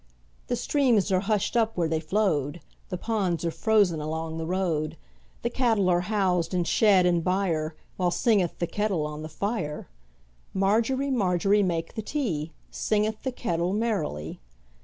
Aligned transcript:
The 0.47 0.55
streams 0.55 1.11
are 1.11 1.19
hushed 1.19 1.55
up 1.55 1.77
where 1.77 1.87
they 1.87 1.99
flowed, 1.99 2.59
The 2.89 2.97
ponds 2.97 3.45
are 3.45 3.51
frozen 3.51 4.01
along 4.01 4.39
the 4.39 4.47
road, 4.47 4.97
The 5.43 5.49
cattle 5.51 5.89
are 5.89 6.01
housed 6.01 6.55
in 6.55 6.63
shed 6.63 7.05
and 7.05 7.23
byreWhile 7.23 8.11
singeth 8.11 8.57
the 8.57 8.65
kettle 8.65 9.05
on 9.05 9.21
the 9.21 9.29
fire. 9.29 9.89
Margery, 10.55 11.11
Margery, 11.11 11.61
make 11.61 11.93
the 11.93 12.01
tea, 12.01 12.51
Singeth 12.71 13.21
the 13.21 13.31
kettle 13.31 13.73
merrily. 13.73 14.39